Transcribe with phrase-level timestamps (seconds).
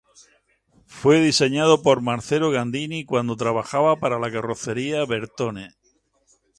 [0.87, 5.75] Fue diseñado por Marcello Gandini cuando trabajaba para la Carrozzeria Bertone.